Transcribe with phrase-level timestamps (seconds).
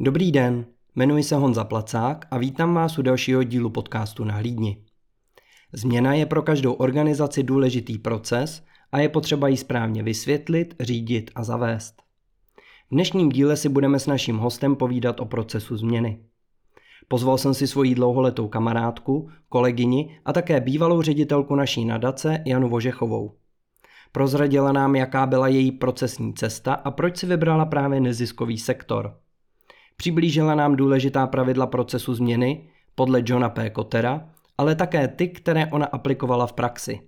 [0.00, 4.84] Dobrý den, jmenuji se Honza Placák a vítám vás u dalšího dílu podcastu na Hlídni.
[5.72, 11.44] Změna je pro každou organizaci důležitý proces a je potřeba ji správně vysvětlit, řídit a
[11.44, 12.02] zavést.
[12.90, 16.20] V dnešním díle si budeme s naším hostem povídat o procesu změny.
[17.08, 23.36] Pozval jsem si svoji dlouholetou kamarádku, kolegyni a také bývalou ředitelku naší nadace Janu Vožechovou.
[24.12, 29.18] Prozradila nám, jaká byla její procesní cesta a proč si vybrala právě neziskový sektor.
[30.00, 33.70] Přiblížila nám důležitá pravidla procesu změny podle Johna P.
[33.70, 37.00] Kotera, ale také ty, které ona aplikovala v praxi.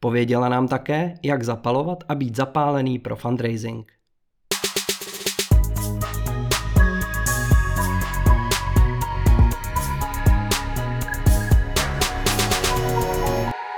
[0.00, 3.92] Pověděla nám také, jak zapalovat a být zapálený pro fundraising.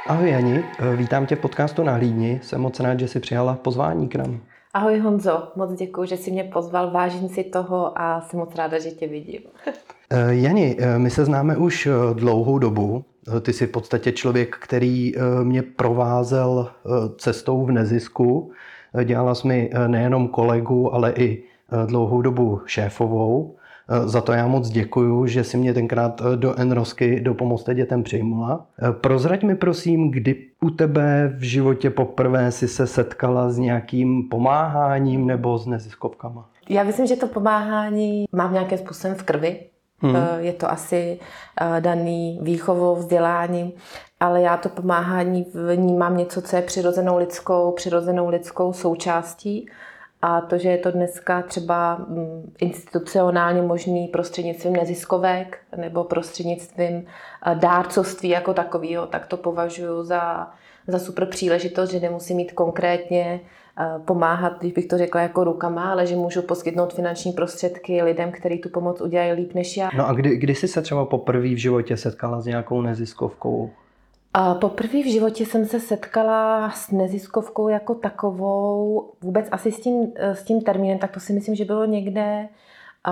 [0.07, 0.65] Ahoj Jani,
[0.97, 2.41] vítám tě v podcastu na Hlídni.
[2.43, 4.41] Jsem moc rád, že jsi přijala pozvání k nám.
[4.75, 8.79] Ahoj Honzo, moc děkuji, že jsi mě pozval, vážím si toho a jsem moc ráda,
[8.79, 9.41] že tě vidím.
[10.13, 13.05] Eh, Jani, eh, my se známe už eh, dlouhou dobu.
[13.43, 16.71] Ty jsi v podstatě člověk, který mě provázel
[17.19, 18.53] cestou v nezisku.
[19.05, 21.43] Dělala jsi mi nejenom kolegu, ale i
[21.87, 23.57] dlouhou dobu šéfovou.
[24.05, 28.67] Za to já moc děkuju, že si mě tenkrát do Enrosky do Pomozte dětem přijmula.
[29.01, 35.27] Prozrať mi prosím, kdy u tebe v životě poprvé si se setkala s nějakým pomáháním
[35.27, 36.49] nebo s neziskovkama?
[36.69, 39.61] Já myslím, že to pomáhání mám nějakým způsobem v krvi.
[40.03, 40.17] Hmm.
[40.39, 41.19] Je to asi
[41.61, 43.73] eh, daný výchovou, vzděláním,
[44.21, 49.67] ale já to pomáhání vnímám něco, co je přirozenou lidskou, přirozenou lidskou součástí.
[50.23, 57.05] A to, že je to dneska třeba mm, institucionálně možný prostřednictvím neziskovek nebo prostřednictvím
[57.47, 60.51] eh, dárcovství jako takového, tak to považuji za,
[60.87, 63.41] za super příležitost, že nemusím mít konkrétně
[63.79, 68.33] eh, pomáhat, když bych to řekla jako rukama, ale že můžu poskytnout finanční prostředky lidem,
[68.33, 69.91] kteří tu pomoc udělají líp než já.
[69.97, 73.71] No a kdy, kdy jsi se třeba poprvé v životě setkala s nějakou neziskovkou?
[74.35, 80.13] A poprvé v životě jsem se setkala s neziskovkou jako takovou, vůbec asi s tím,
[80.17, 82.49] s tím termínem, tak to si myslím, že bylo někde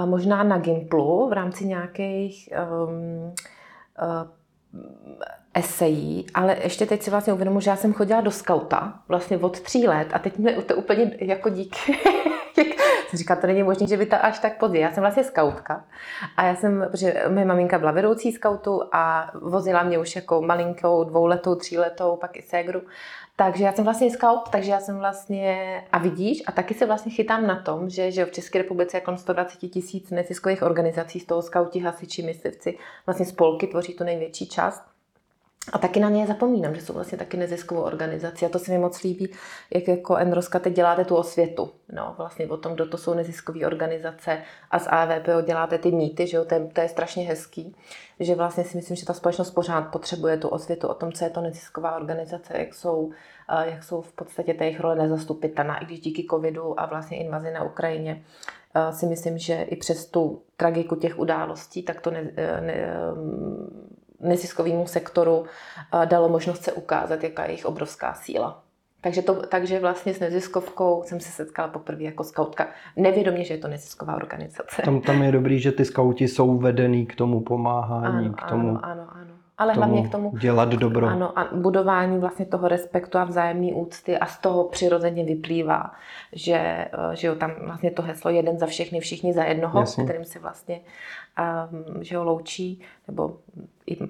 [0.05, 2.49] možná na Gimplu v rámci nějakých
[2.87, 3.35] um,
[5.55, 9.61] esejí, ale ještě teď si vlastně uvědomuji, že já jsem chodila do skauta vlastně od
[9.61, 11.99] tří let a teď mi to úplně jako díky
[13.17, 14.79] jsem to není možné, že by to až tak pozdě.
[14.79, 15.85] Já jsem vlastně skautka
[16.37, 21.05] a já jsem, protože moje maminka byla vedoucí skautu a vozila mě už jako malinkou,
[21.05, 22.83] dvouletou, tříletou, pak i ségru.
[23.41, 27.13] Takže já jsem vlastně scout, takže já jsem vlastně, a vidíš, a taky se vlastně
[27.13, 31.27] chytám na tom, že, že v České republice je kolem 120 tisíc neziskových organizací, z
[31.27, 34.98] toho skauti, hasiči, myslivci, vlastně spolky tvoří tu největší část.
[35.73, 38.47] A taky na ně zapomínám, že jsou vlastně taky neziskovou organizací.
[38.47, 39.31] A to se mi moc líbí,
[39.75, 41.71] jak jako Enroska teď děláte tu osvětu.
[41.93, 44.39] No, vlastně o tom, kdo to jsou neziskové organizace
[44.71, 47.77] a z AVP děláte ty mýty, že jo, to je, to je strašně hezký.
[48.21, 51.31] Že vlastně si myslím, že ta společnost pořád potřebuje tu osvětu o tom, co je
[51.31, 53.11] to nezisková organizace, jak jsou,
[53.65, 57.51] jak jsou v podstatě té jejich role nezastupitelná, i když díky covidu a vlastně invazi
[57.51, 58.25] na Ukrajině
[58.91, 62.31] si myslím, že i přes tu tragiku těch událostí, tak to ne,
[62.61, 62.93] ne,
[64.21, 65.47] neziskovému sektoru
[66.05, 68.63] dalo možnost se ukázat, jaká je jejich obrovská síla.
[69.01, 72.67] Takže, to, takže vlastně s neziskovkou jsem se setkala poprvé jako skautka.
[72.97, 74.83] Nevědomě, že je to nezisková organizace.
[74.83, 78.69] Tam, tam je dobrý, že ty skauti jsou vedený k tomu pomáhání, ano, k tomu,
[78.69, 79.35] ano, ano, ano.
[79.59, 81.07] Ale tomu hlavně k tomu dělat dobro.
[81.07, 85.91] Ano, a budování vlastně toho respektu a vzájemné úcty a z toho přirozeně vyplývá,
[86.33, 90.05] že, eh, že jo, tam vlastně to heslo jeden za všechny, všichni za jednoho, Jasně.
[90.05, 93.37] kterým se vlastně um, že ho loučí, nebo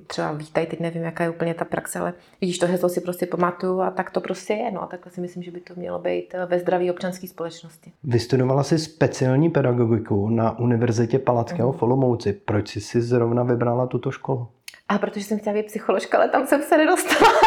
[0.06, 3.26] třeba vítají, teď nevím, jaká je úplně ta praxe, ale vidíš, to heslo si prostě
[3.26, 4.70] pamatuju a tak to prostě je.
[4.70, 7.92] No a takhle si myslím, že by to mělo být eh, ve zdraví občanské společnosti.
[8.04, 11.78] Vystudovala si speciální pedagogiku na Univerzitě Palackého mm.
[11.78, 12.32] v Olomouci.
[12.32, 14.48] Proč jsi si zrovna vybrala tuto školu?
[14.88, 17.30] A protože jsem chtěla být psycholožka, ale tam jsem se nedostala.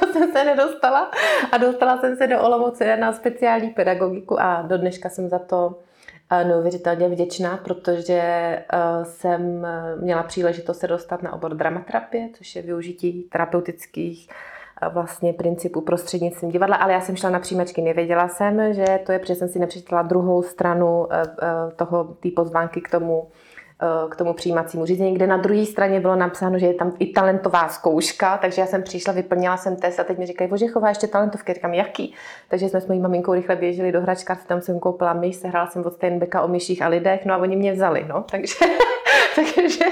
[0.00, 1.10] to jsem se nedostala
[1.52, 5.78] a dostala jsem se do Olomouce na speciální pedagogiku a do dneška jsem za to
[6.30, 8.64] neuvěřitelně vděčná, protože eh,
[9.04, 9.66] jsem
[10.00, 14.28] měla příležitost se dostat na obor dramaterapie, což je využití terapeutických
[14.82, 19.12] eh, vlastně principů prostřednictvím divadla, ale já jsem šla na přijímačky, nevěděla jsem, že to
[19.12, 21.22] je, protože jsem si nepřečetla druhou stranu eh,
[21.76, 23.28] toho, té pozvánky k tomu
[24.10, 27.68] k tomu přijímacímu řízení, kde na druhé straně bylo napsáno, že je tam i talentová
[27.68, 31.54] zkouška, takže já jsem přišla, vyplnila jsem test a teď mi říkají, Vožechová, ještě talentovky,
[31.54, 32.14] říkám, jaký?
[32.48, 35.86] Takže jsme s mojí maminkou rychle běželi do hračka, tam jsem koupila myš, sehrála jsem
[35.86, 38.54] od Steinbecka o myších a lidech, no a oni mě vzali, no, takže,
[39.54, 39.84] takže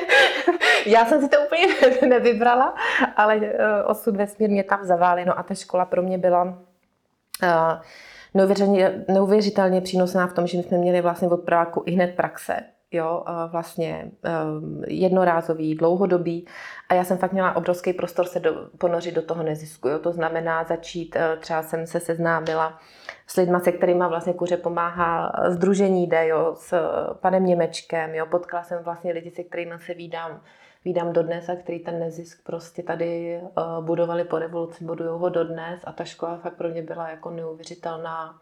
[0.86, 1.66] já jsem si to úplně
[2.08, 2.74] nevybrala,
[3.16, 6.52] ale eh, osud vesmír mě tam zaváli, no a ta škola pro mě byla uh,
[8.34, 12.56] neuvěřitelně, neuvěřitelně přínosná v tom, že my jsme měli vlastně od práku i hned praxe,
[12.96, 14.10] jo, vlastně
[14.86, 16.46] jednorázový, dlouhodobý.
[16.88, 20.12] A já jsem fakt měla obrovský prostor se do, ponořit do toho nezisku, jo, to
[20.12, 22.78] znamená začít, e, třeba jsem se seznámila
[23.26, 26.74] s lidma, se kterými vlastně kuře pomáhá Združení D, jo, s
[27.20, 30.40] panem Němečkem, jo, potkala jsem vlastně lidi, se kterými se vídám,
[30.84, 35.80] vídám dodnes a který ten nezisk prostě tady uh, budovali po revoluci, budují ho dodnes.
[35.84, 38.38] A ta škola fakt pro mě byla jako neuvěřitelná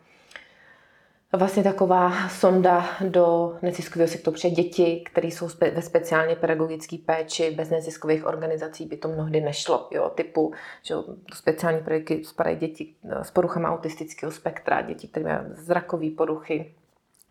[1.37, 7.71] vlastně taková sonda do neziskového sektoru, protože děti, které jsou ve speciálně pedagogické péči, bez
[7.71, 9.89] neziskových organizací by to mnohdy nešlo.
[9.91, 10.53] Jo, typu,
[10.83, 16.75] že do speciální projekty spadají děti s poruchama autistického spektra, děti, které mají zrakové poruchy,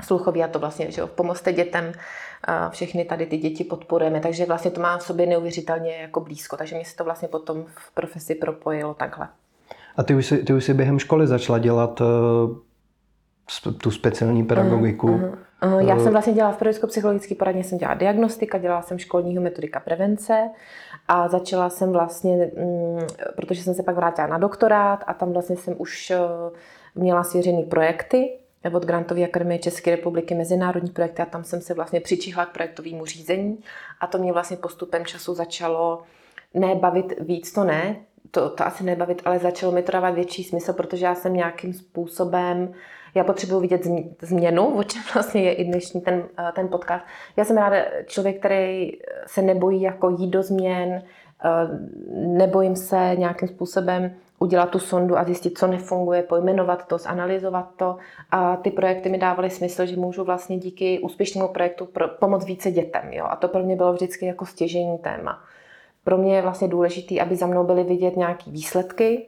[0.04, 1.92] sluchový a to vlastně, že jo, pomozte dětem,
[2.70, 6.78] všechny tady ty děti podporujeme, takže vlastně to má v sobě neuvěřitelně jako blízko, takže
[6.78, 9.28] mi se to vlastně potom v profesi propojilo takhle.
[9.98, 12.08] A ty už si, ty už si během školy začala dělat uh,
[13.78, 15.08] tu speciální pedagogiku?
[15.08, 15.22] Uh,
[15.64, 19.44] uh, uh, já jsem vlastně dělala v pedagogicko-psychologické poradně, jsem dělala diagnostika, dělala jsem školního
[19.44, 20.50] metodika prevence
[21.08, 23.00] a začala jsem vlastně, um,
[23.36, 26.58] protože jsem se pak vrátila na doktorát a tam vlastně jsem už uh,
[26.96, 28.30] měla svěřený projekty,
[28.72, 33.06] od Grantové akademie České republiky mezinárodní projekty a tam jsem se vlastně přičihla k projektovému
[33.06, 33.60] řízení
[34.00, 36.02] a to mě vlastně postupem času začalo
[36.54, 37.96] nebavit víc, to ne,
[38.34, 41.74] to, to asi nebavit, ale začalo mi to dávat větší smysl, protože já jsem nějakým
[41.74, 42.74] způsobem,
[43.16, 43.88] já potřebuji vidět
[44.22, 47.06] změnu, o čem vlastně je i dnešní ten, eh, ten podcast.
[47.38, 48.92] Já jsem ráda člověk, který
[49.26, 51.50] se nebojí jako jít do změn, eh,
[52.16, 57.98] nebojím se nějakým způsobem udělat tu sondu a zjistit, co nefunguje, pojmenovat to, zanalizovat to.
[58.32, 61.90] A ty projekty mi dávaly smysl, že můžu vlastně díky úspěšnému projektu
[62.20, 63.14] pomoct více dětem.
[63.14, 63.26] Jo?
[63.30, 65.42] A to pro mě bylo vždycky jako stěžení téma.
[66.04, 69.28] Pro mě je vlastně důležité, aby za mnou byly vidět nějaké výsledky,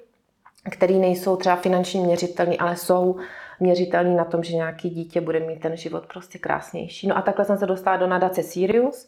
[0.72, 3.16] které nejsou třeba finančně měřitelné, ale jsou
[3.60, 7.08] měřitelný na tom, že nějaký dítě bude mít ten život prostě krásnější.
[7.08, 9.08] No a takhle jsem se dostala do nadace Sirius,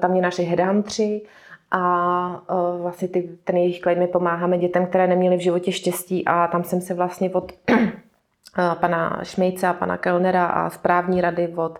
[0.00, 1.22] tam mě naši headhuntři,
[1.72, 6.24] a uh, vlastně ty, ten jejich klid my pomáháme dětem, které neměly v životě štěstí
[6.24, 7.52] a tam jsem se vlastně od
[8.80, 11.78] pana Šmejce a pana Kellnera a správní rady od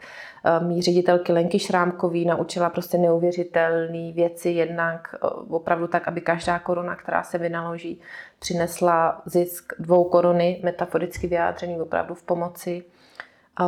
[0.61, 5.15] mý ředitelky Lenky Šrámkový naučila prostě neuvěřitelné věci, jednak
[5.49, 8.01] opravdu tak, aby každá koruna, která se vynaloží,
[8.39, 12.85] přinesla zisk dvou koruny, metaforicky vyjádřený opravdu v pomoci,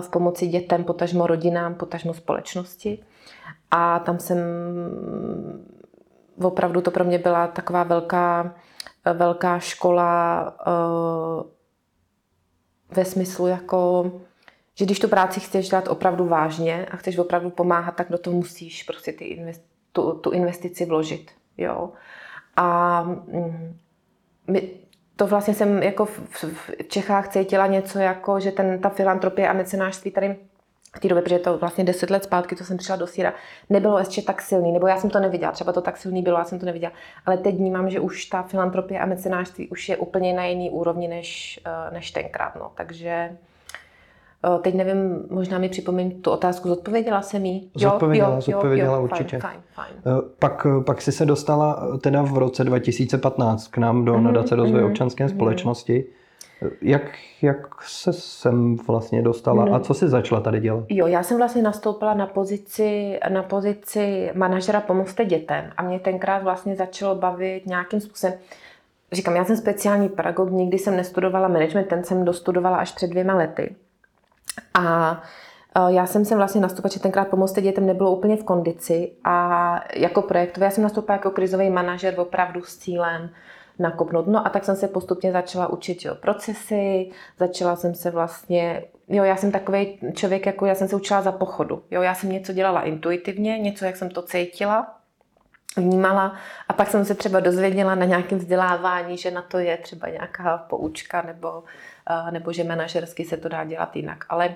[0.00, 3.04] v pomoci dětem, potažmo rodinám, potažmo společnosti.
[3.70, 4.38] A tam jsem
[6.42, 8.54] opravdu to pro mě byla taková velká,
[9.14, 11.42] velká škola uh,
[12.96, 14.10] ve smyslu jako,
[14.74, 18.36] že když tu práci chceš dělat opravdu vážně a chceš opravdu pomáhat, tak do toho
[18.36, 21.30] musíš prostě ty invest, tu, tu investici vložit.
[21.58, 21.90] Jo?
[22.56, 23.78] A mm,
[24.46, 24.70] my,
[25.16, 29.52] to vlastně jsem jako v, v Čechách cítila něco jako, že ten, ta filantropie a
[29.52, 30.36] mecenářství tady
[30.96, 33.34] v té době, protože to vlastně deset let zpátky, co jsem přišla do Síra,
[33.70, 36.44] nebylo ještě tak silný, nebo já jsem to neviděla, třeba to tak silný bylo, já
[36.44, 36.92] jsem to neviděla,
[37.26, 41.08] ale teď vnímám, že už ta filantropie a mecenářství už je úplně na jiný úrovni
[41.08, 42.72] než, eh, než tenkrát, no.
[42.74, 43.36] takže
[44.62, 47.70] Teď nevím, možná mi připomeň tu otázku, zodpověděla jsem jí?
[47.74, 49.38] Zodpověděla, jo, zodpověděla jo, určitě.
[49.38, 50.18] Fajn, fajn, fajn.
[50.18, 54.56] Eh, pak, pak jsi se dostala teda v roce 2015 k nám do mm-hmm, nadace
[54.56, 55.34] rozvoje mm-hmm, občanské mm-hmm.
[55.34, 56.04] společnosti.
[56.82, 57.02] Jak,
[57.42, 59.74] jak se sem vlastně dostala no.
[59.74, 60.84] a co jsi začala tady dělat?
[60.88, 66.42] Jo, já jsem vlastně nastoupila na pozici, na pozici manažera Pomozte dětem a mě tenkrát
[66.42, 68.38] vlastně začalo bavit nějakým způsobem.
[69.12, 73.34] Říkám, já jsem speciální pedagog, nikdy jsem nestudovala management, ten jsem dostudovala až před dvěma
[73.34, 73.74] lety.
[74.74, 75.22] A
[75.76, 79.80] e, já jsem sem vlastně nastoupila, že tenkrát Pomozte dětem nebylo úplně v kondici a
[79.94, 83.30] jako projektový, já jsem nastoupila jako krizový manažer opravdu s cílem
[83.78, 84.26] nakopnout.
[84.26, 89.24] No a tak jsem se postupně začala učit jo, procesy, začala jsem se vlastně, jo,
[89.24, 91.82] já jsem takový člověk, jako já jsem se učila za pochodu.
[91.90, 94.94] Jo, já jsem něco dělala intuitivně, něco, jak jsem to cítila,
[95.76, 96.36] vnímala
[96.68, 100.58] a pak jsem se třeba dozvěděla na nějakém vzdělávání, že na to je třeba nějaká
[100.58, 101.62] poučka nebo,
[102.30, 104.24] nebo že manažersky se to dá dělat jinak.
[104.28, 104.54] Ale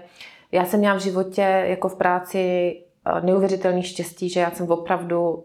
[0.53, 2.75] já jsem měla v životě jako v práci
[3.21, 5.45] neuvěřitelný štěstí, že já jsem opravdu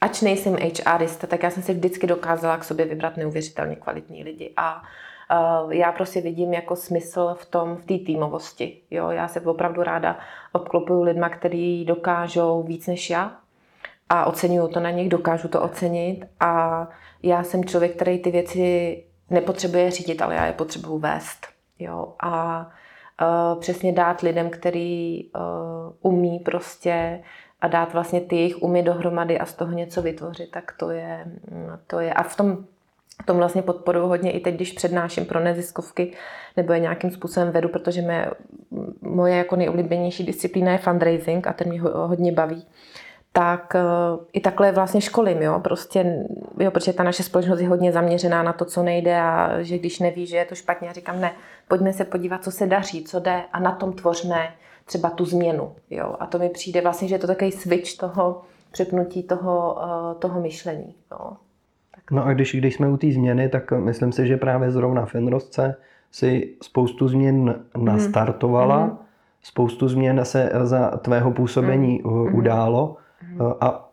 [0.00, 0.56] ač nejsem
[0.86, 4.52] HRista, tak já jsem si vždycky dokázala k sobě vybrat neuvěřitelně kvalitní lidi.
[4.56, 4.82] A
[5.62, 8.80] uh, já prostě vidím jako smysl v tom, v té týmovosti.
[8.90, 9.10] Jo?
[9.10, 10.18] Já se opravdu ráda
[10.52, 13.36] obklopuju lidma, kteří dokážou víc než já
[14.08, 16.88] a oceňuju to na nich, dokážu to ocenit a
[17.22, 21.46] já jsem člověk, který ty věci nepotřebuje řídit, ale já je potřebuju vést.
[21.78, 22.14] Jo?
[22.20, 22.66] A
[23.22, 27.22] uh, přesně dát lidem, který uh, umí prostě
[27.60, 31.24] a dát vlastně ty jejich umy dohromady a z toho něco vytvořit, tak to je,
[31.86, 32.12] to je.
[32.12, 32.64] A v tom
[33.24, 36.12] tom vlastně podporuji hodně i teď, když přednáším pro neziskovky
[36.56, 38.26] nebo je nějakým způsobem vedu, protože mě,
[39.00, 42.66] moje jako nejoblíbenější disciplína je fundraising a ten mě hodně baví
[43.32, 46.26] tak uh, i takhle vlastně školím, jo, prostě,
[46.58, 50.00] jo, protože ta naše společnost je hodně zaměřená na to, co nejde a že když
[50.00, 51.32] neví, že je to špatně, já říkám, ne,
[51.68, 54.48] pojďme se podívat, co se daří, co jde a na tom tvořme
[54.84, 58.42] třeba tu změnu, jo, a to mi přijde vlastně, že je to takový switch toho
[58.72, 61.30] přepnutí toho, uh, toho myšlení, jo.
[61.94, 62.10] Tak.
[62.10, 65.14] No a když, když jsme u té změny, tak myslím si, že právě zrovna v
[65.14, 65.76] Enrostce
[66.10, 68.98] si spoustu změn nastartovala, mm.
[69.42, 72.34] spoustu změn se za tvého působení mm.
[72.34, 72.96] událo,
[73.60, 73.88] a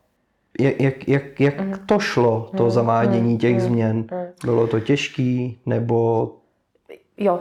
[0.59, 1.73] jak, jak, jak, mm.
[1.85, 2.69] to šlo, to mm.
[2.69, 3.59] zavádění těch mm.
[3.59, 4.05] změn?
[4.45, 6.31] Bylo to těžký nebo...
[7.17, 7.39] Jo.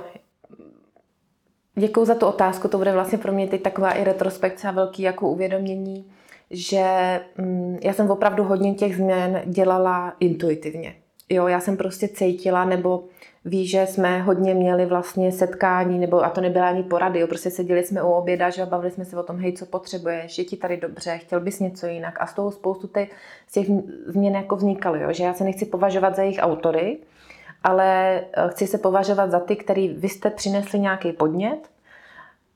[1.75, 5.03] Děkuji za tu otázku, to bude vlastně pro mě teď taková i retrospekce a velký
[5.03, 6.05] jako uvědomění,
[6.50, 10.95] že mm, já jsem opravdu hodně těch změn dělala intuitivně.
[11.29, 13.05] Jo, já jsem prostě cítila, nebo
[13.49, 17.50] ví, že jsme hodně měli vlastně setkání, nebo a to nebyla ani porady, jo, prostě
[17.50, 20.57] seděli jsme u oběda, že bavili jsme se o tom, hej, co potřebuješ, je ti
[20.57, 22.21] tady dobře, chtěl bys něco jinak.
[22.21, 23.11] A z toho spoustu ty,
[23.49, 23.67] z těch
[24.07, 26.99] změn jako vznikaly, jo, že já se nechci považovat za jejich autory,
[27.64, 31.71] ale eh, chci se považovat za ty, který vy jste přinesli nějaký podnět,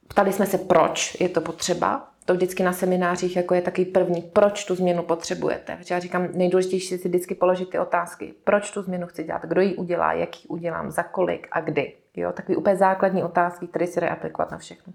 [0.09, 4.23] ptali jsme se, proč je to potřeba, to vždycky na seminářích jako je taky první,
[4.23, 5.79] proč tu změnu potřebujete.
[5.91, 8.35] Já říkám, nejdůležitější si vždycky položit ty otázky.
[8.45, 11.93] Proč tu změnu chci dělat, kdo ji udělá, jak ji udělám, za kolik a kdy.
[12.17, 14.93] Jo, takový úplně základní otázky, které si dají aplikovat na všechno.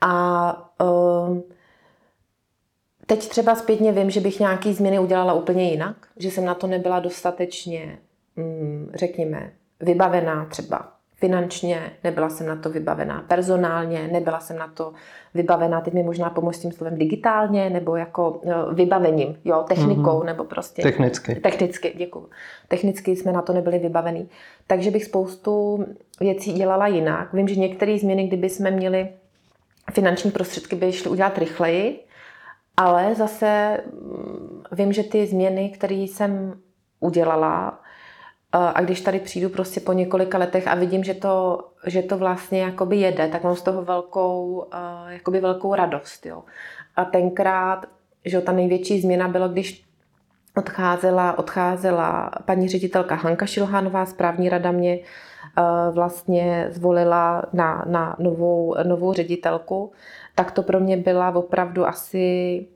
[0.00, 1.42] A um,
[3.06, 6.66] teď třeba zpětně vím, že bych nějaký změny udělala úplně jinak, že jsem na to
[6.66, 7.98] nebyla dostatečně,
[8.36, 14.92] um, řekněme, vybavená třeba finančně, nebyla jsem na to vybavená personálně, nebyla jsem na to
[15.34, 20.24] vybavená, teď mi možná pomoct tím slovem digitálně, nebo jako jo, vybavením, jo, technikou, mm-hmm.
[20.24, 20.82] nebo prostě...
[20.82, 21.34] Technicky.
[21.34, 22.28] Technicky, děkuji.
[22.68, 24.28] Technicky jsme na to nebyli vybavení.
[24.66, 25.84] Takže bych spoustu
[26.20, 27.32] věcí dělala jinak.
[27.32, 29.08] Vím, že některé změny, kdyby jsme měli
[29.92, 32.00] finanční prostředky, by šly udělat rychleji,
[32.76, 36.54] ale zase mm, vím, že ty změny, které jsem
[37.00, 37.80] udělala,
[38.56, 42.60] a když tady přijdu prostě po několika letech a vidím, že to, že to vlastně
[42.60, 44.66] jakoby jede, tak mám z toho velkou,
[45.08, 46.26] jakoby velkou radost.
[46.26, 46.42] Jo.
[46.96, 47.86] A tenkrát,
[48.24, 49.84] že ta největší změna byla, když
[50.56, 54.98] odcházela, odcházela paní ředitelka Hanka Šilhánová, správní rada mě
[55.90, 59.92] vlastně zvolila na, na novou, novou ředitelku,
[60.34, 62.66] tak to pro mě byla opravdu asi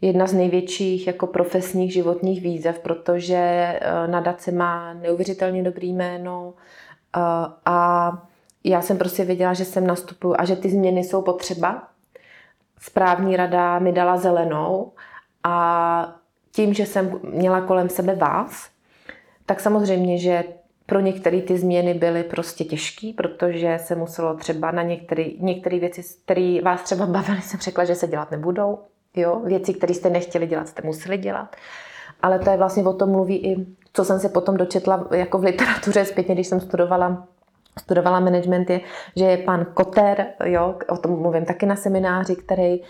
[0.00, 6.54] jedna z největších jako profesních životních výzev, protože eh, nadace má neuvěřitelně dobrý jméno
[7.16, 7.20] eh,
[7.64, 8.12] a
[8.64, 11.88] já jsem prostě věděla, že jsem nastupuju a že ty změny jsou potřeba.
[12.80, 14.92] Správní rada mi dala zelenou
[15.44, 16.18] a
[16.52, 18.70] tím, že jsem měla kolem sebe vás,
[19.46, 20.44] tak samozřejmě, že
[20.86, 24.82] pro některé ty změny byly prostě těžké, protože se muselo třeba na
[25.40, 28.78] některé věci, které vás třeba bavily, jsem řekla, že se dělat nebudou.
[29.16, 29.40] Jo?
[29.44, 31.56] Věci, které jste nechtěli dělat, jste museli dělat.
[32.22, 35.44] Ale to je vlastně o tom mluví i, co jsem se potom dočetla jako v
[35.44, 37.26] literatuře zpětně, když jsem studovala
[37.78, 38.80] studovala management, je,
[39.16, 42.80] že je pan Koter, jo, o tom mluvím taky na semináři, který,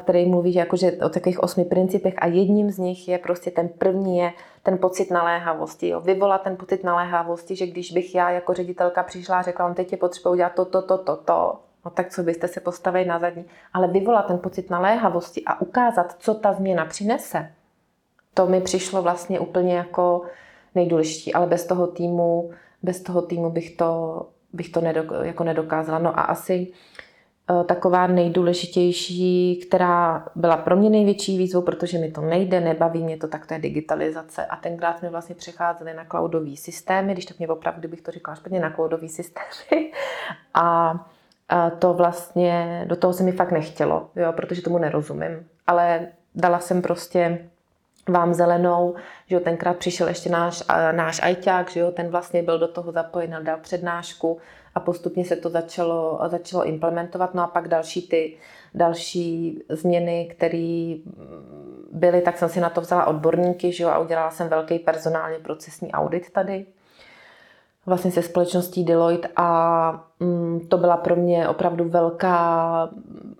[0.00, 3.50] který mluví že jako, že o takových osmi principech a jedním z nich je prostě
[3.50, 4.32] ten první je
[4.62, 5.88] ten pocit naléhavosti.
[5.88, 6.00] Jo.
[6.00, 9.92] Vyvolat ten pocit naléhavosti, že když bych já jako ředitelka přišla a řekla, on teď
[9.92, 13.18] je potřeba udělat to, to, to, to, to, no tak co byste se postavili na
[13.18, 13.44] zadní.
[13.72, 17.52] Ale vyvolat ten pocit naléhavosti a ukázat, co ta změna přinese,
[18.34, 20.22] to mi přišlo vlastně úplně jako
[20.74, 21.34] nejdůležitější.
[21.34, 22.50] Ale bez toho týmu,
[22.82, 25.98] bez toho týmu bych to, bych to nedok, jako nedokázala.
[25.98, 26.72] No a asi
[27.60, 33.16] e, taková nejdůležitější, která byla pro mě největší výzvou, protože mi to nejde, nebaví mě
[33.16, 34.46] to, tak to je digitalizace.
[34.46, 38.34] A tenkrát jsme vlastně přecházeli na cloudové systémy, když tak mě opravdu, bych to říkala
[38.34, 39.92] špatně, na cloudové systémy.
[40.54, 40.94] A
[41.48, 45.46] a to vlastně, do toho se mi fakt nechtělo, jo, protože tomu nerozumím.
[45.66, 47.38] Ale dala jsem prostě
[48.08, 48.94] vám zelenou,
[49.26, 50.62] že jo, tenkrát přišel ještě náš,
[50.92, 54.38] náš ajťák, že jo, ten vlastně byl do toho zapojen, dal přednášku
[54.74, 57.34] a postupně se to začalo, začalo implementovat.
[57.34, 58.36] No a pak další ty
[58.74, 60.94] další změny, které
[61.92, 65.38] byly, tak jsem si na to vzala odborníky, že jo, a udělala jsem velký personálně
[65.38, 66.66] procesní audit tady
[67.88, 72.90] vlastně se společností Deloitte a mm, to byla pro mě opravdu velká,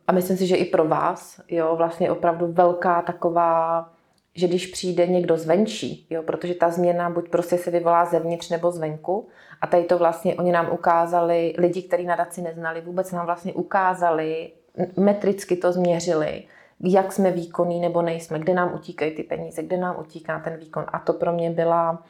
[0.07, 3.89] a myslím si, že i pro vás, jo, vlastně opravdu velká taková,
[4.35, 8.71] že když přijde někdo zvenčí, jo, protože ta změna buď prostě se vyvolá zevnitř nebo
[8.71, 9.29] zvenku,
[9.61, 14.51] a tady to vlastně oni nám ukázali, lidi, kteří nadaci neznali, vůbec nám vlastně ukázali,
[14.97, 16.43] metricky to změřili,
[16.81, 20.85] jak jsme výkonní nebo nejsme, kde nám utíkají ty peníze, kde nám utíká ten výkon.
[20.89, 22.03] A to pro mě byla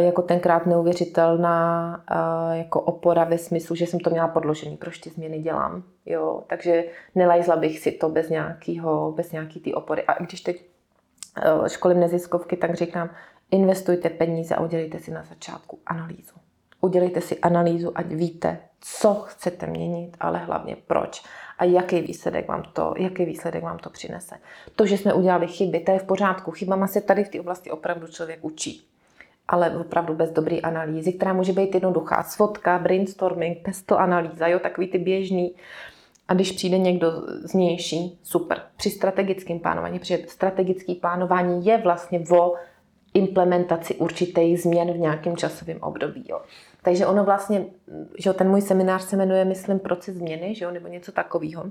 [0.00, 5.10] jako tenkrát neuvěřitelná uh, jako opora ve smyslu, že jsem to měla podložený, proč ty
[5.10, 5.82] změny dělám.
[6.06, 6.42] Jo?
[6.46, 6.84] Takže
[7.14, 10.02] nelajzla bych si to bez nějakého, bez nějaký ty opory.
[10.02, 10.64] A když teď
[11.60, 13.10] uh, školím neziskovky, tak říkám,
[13.50, 16.34] investujte peníze a udělejte si na začátku analýzu.
[16.80, 21.22] Udělejte si analýzu, ať víte, co chcete měnit, ale hlavně proč
[21.58, 24.34] a jaký výsledek vám to, jaký výsledek vám to přinese.
[24.76, 26.50] To, že jsme udělali chyby, to je v pořádku.
[26.50, 28.91] Chybama se tady v té oblasti opravdu člověk učí.
[29.52, 32.22] Ale opravdu bez dobré analýzy, která může být jednoduchá.
[32.22, 35.54] Svodka, brainstorming, pestle analýza, jo, takový ty běžný.
[36.28, 38.62] A když přijde někdo znější, super.
[38.76, 42.54] Při strategickém plánování, protože strategické plánování je vlastně o
[43.14, 46.24] implementaci určitých změn v nějakém časovém období.
[46.28, 46.40] Jo.
[46.82, 47.64] Takže ono vlastně,
[48.18, 51.64] že ten můj seminář se jmenuje, myslím, proces změny, že jo, nebo něco takového.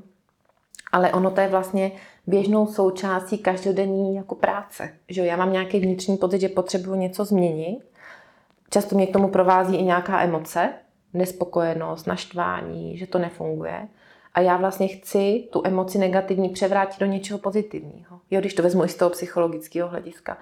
[0.91, 1.91] Ale ono to je vlastně
[2.27, 4.93] běžnou součástí každodenní jako práce.
[5.09, 5.25] Že?
[5.25, 7.79] Já mám nějaký vnitřní pocit, že potřebuji něco změnit.
[8.69, 10.73] Často mě k tomu provází i nějaká emoce,
[11.13, 13.87] nespokojenost, naštvání, že to nefunguje.
[14.33, 18.19] A já vlastně chci tu emoci negativní převrátit do něčeho pozitivního.
[18.31, 20.37] Jo, když to vezmu i z toho psychologického hlediska.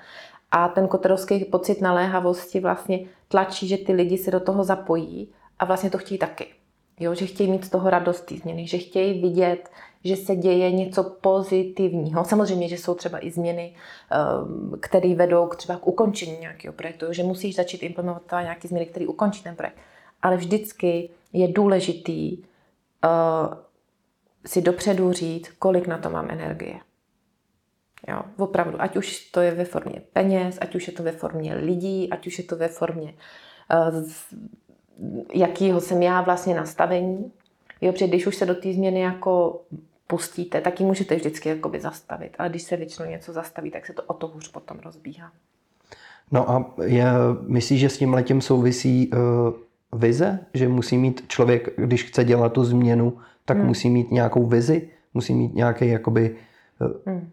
[0.51, 5.65] A ten koterovský pocit naléhavosti vlastně tlačí, že ty lidi se do toho zapojí a
[5.65, 6.47] vlastně to chtějí taky.
[6.99, 9.69] Jo, že chtějí mít z toho radost té změny, že chtějí vidět,
[10.03, 12.25] že se děje něco pozitivního.
[12.25, 13.75] Samozřejmě, že jsou třeba i změny,
[14.11, 18.85] ehm, které vedou k třeba k ukončení nějakého projektu, že musíš začít implementovat nějaké změny,
[18.85, 19.77] které ukončí ten projekt.
[20.21, 22.43] Ale vždycky je důležitý uh,
[24.45, 26.79] si dopředu říct, kolik na to mám energie.
[28.07, 31.55] Jo, opravdu, ať už to je ve formě peněz, ať už je to ve formě
[31.55, 33.13] lidí, ať už je to ve formě
[33.89, 34.09] uh,
[35.33, 37.31] jakýho jsem já vlastně nastavení.
[37.81, 39.61] Jo, protože když už se do té změny jako
[40.09, 42.35] pustíte, tak ji můžete vždycky jakoby zastavit.
[42.39, 45.31] Ale když se většinou něco zastaví, tak se to o to hůř potom rozbíhá.
[46.31, 47.05] No a je,
[47.47, 50.39] myslíš, že s tím letím souvisí uh, vize?
[50.53, 53.67] Že musí mít člověk, když chce dělat tu změnu, tak hmm.
[53.67, 54.89] musí mít nějakou vizi?
[55.13, 56.35] Musí mít nějaký jakoby...
[56.79, 57.29] Uh, hmm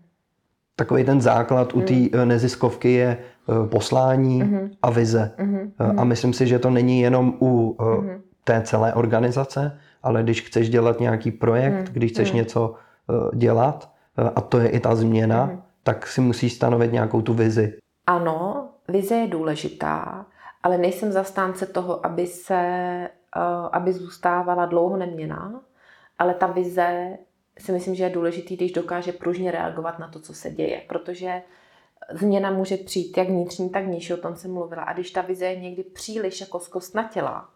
[0.77, 2.09] takový ten základ u té mm.
[2.13, 4.71] Eh, neziskovky je eh, poslání mm-hmm.
[4.83, 5.33] a vize.
[5.39, 5.95] Mm-hmm.
[5.97, 8.21] A myslím si, že to není jenom u mm-hmm.
[8.45, 11.93] té celé organizace, ale když chceš dělat nějaký projekt, mm-hmm.
[11.93, 12.37] když chceš mm-hmm.
[12.37, 12.75] něco
[13.35, 13.93] dělat,
[14.35, 15.61] a to je i ta změna, mm-hmm.
[15.83, 17.79] tak si musíš stanovit nějakou tu vizi.
[18.07, 20.27] Ano, vize je důležitá,
[20.63, 22.61] ale nejsem zastánce toho, aby se,
[23.73, 25.61] aby zůstávala dlouho neměná,
[26.19, 27.19] ale ta vize
[27.59, 31.43] si myslím, že je důležitý, když dokáže pružně reagovat na to, co se děje, protože
[32.13, 34.83] změna může přijít jak vnitřní, tak vnější, o tom jsem mluvila.
[34.83, 37.49] A když ta vize je někdy příliš jako zkostnatělá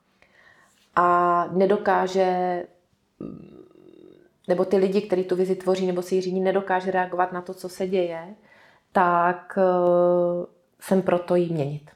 [1.01, 2.63] a nedokáže,
[4.49, 7.55] nebo ty lidi, kteří tu vizi tvoří nebo si ji řídí, nedokáže reagovat na to,
[7.55, 8.21] co se děje,
[8.93, 10.47] tak eh,
[10.81, 11.91] jsem proto ji měnit.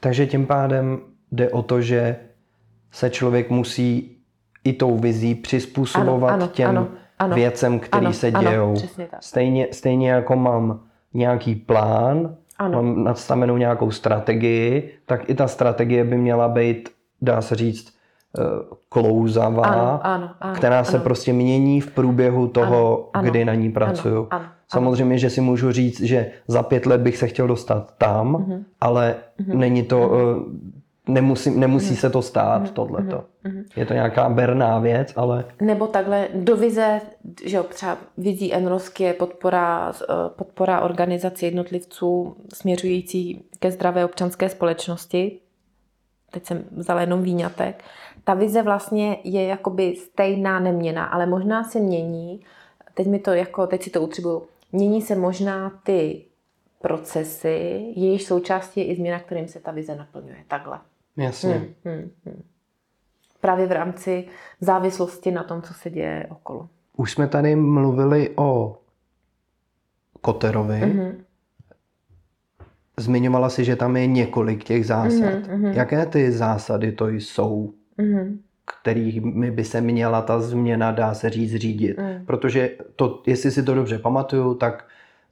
[0.00, 1.00] Takže tím pádem
[1.32, 2.16] jde o to, že
[2.92, 4.16] se člověk musí
[4.64, 8.74] i tou vizí přizpůsobovat ano, ano, těm ano, ano, věcem, které se dějou.
[9.20, 10.80] Stejně, stejně jako mám
[11.14, 12.82] nějaký plán, ano.
[12.82, 17.94] mám nastavenou nějakou strategii, tak i ta strategie by měla být, dá se říct,
[18.38, 18.42] eh,
[18.88, 21.04] klouzavá, ano, ano, ano, která se ano.
[21.04, 24.26] prostě mění v průběhu toho, ano, kdy na ní pracuju.
[24.30, 27.94] Ano, ano, Samozřejmě, že si můžu říct, že za pět let bych se chtěl dostat
[27.98, 28.64] tam, uh-huh.
[28.80, 29.54] ale uh-huh.
[29.54, 30.44] není to uh-huh
[31.08, 31.96] nemusí, nemusí mm.
[31.96, 32.68] se to stát, mm.
[32.68, 33.24] tohleto.
[33.44, 33.64] Mm.
[33.76, 35.44] Je to nějaká berná věc, ale...
[35.60, 37.00] Nebo takhle do vize,
[37.44, 44.48] že jo, třeba vizí Enrosky je podpora, eh, podpora organizací jednotlivců směřující ke zdravé občanské
[44.48, 45.40] společnosti.
[46.34, 47.84] Teď jsem vzala jenom výňatek.
[48.24, 52.40] Ta vize vlastně je jakoby stejná neměná, ale možná se mění,
[52.94, 54.42] teď mi to jako, teď si to utřibuju,
[54.72, 56.24] mění se možná ty
[56.80, 60.36] procesy, jejich součástí je i změna, kterým se ta vize naplňuje.
[60.48, 60.78] Takhle.
[61.16, 61.54] Jasně.
[61.54, 62.42] Hmm, hmm, hmm.
[63.40, 64.28] Právě v rámci
[64.60, 66.68] závislosti na tom, co se děje okolo.
[66.96, 68.78] Už jsme tady mluvili o
[70.20, 70.80] Koterovi.
[70.80, 71.14] Mm-hmm.
[72.96, 75.34] Zmiňovala si, že tam je několik těch zásad.
[75.34, 75.72] Mm-hmm.
[75.72, 78.36] Jaké ty zásady to jsou, mm-hmm.
[78.80, 81.98] kterými by se měla ta změna, dá se říct, řídit?
[81.98, 82.26] Mm.
[82.26, 84.84] Protože to, jestli si to dobře pamatuju, tak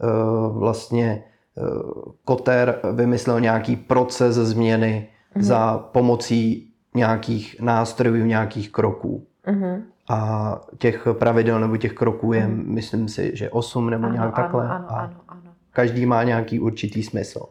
[0.03, 5.43] uh, vlastně uh, Koter vymyslel nějaký proces změny mm-hmm.
[5.43, 9.27] za pomocí nějakých nástrojů, nějakých kroků.
[9.47, 9.81] Mm-hmm.
[10.09, 12.67] A těch pravidel nebo těch kroků je, mm-hmm.
[12.67, 14.69] myslím si, že osm nebo ano, nějak ano, takhle.
[14.69, 15.52] Ano, a ano, ano.
[15.73, 17.47] Každý má nějaký určitý smysl.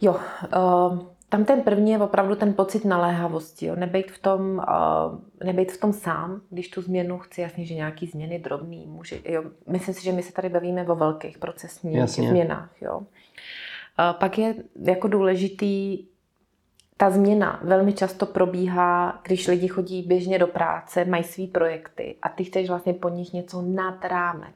[0.00, 0.16] Jo,
[0.56, 3.66] uh, tam ten první je opravdu ten pocit naléhavosti.
[3.66, 3.76] Jo.
[3.76, 8.06] Nebejt, v tom, uh, nebejt v tom sám, když tu změnu chci, jasně, že nějaký
[8.06, 9.18] změny drobný může.
[9.24, 9.44] Jo.
[9.66, 12.28] Myslím si, že my se tady bavíme o velkých procesních Jasně.
[12.28, 12.70] změnách.
[12.80, 13.02] Jo.
[14.18, 16.04] Pak je jako důležitý
[16.96, 22.28] ta změna velmi často probíhá, když lidi chodí běžně do práce, mají svý projekty a
[22.28, 24.54] ty chceš vlastně po nich něco nad rámec.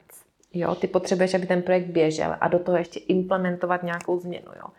[0.53, 4.47] Jo, ty potřebuješ, aby ten projekt běžel a do toho ještě implementovat nějakou změnu.
[4.55, 4.69] Jo.